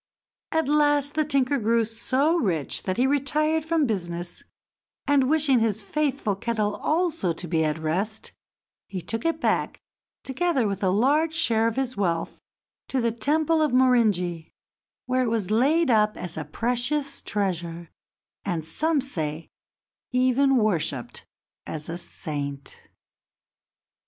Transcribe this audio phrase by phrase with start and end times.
[0.51, 4.41] At last the tinker grew so rich that he retired from business,
[5.07, 8.31] and, wishing his faithful kettle also to be at rest,
[8.87, 9.79] he took it back,
[10.23, 12.39] together with a large share of his wealth,
[12.87, 14.49] to the temple of Morinji,
[15.05, 17.91] where it was laid up as a precious treasure
[18.43, 19.49] and, some say,
[20.11, 21.27] even worshiped
[21.67, 22.79] as a saint.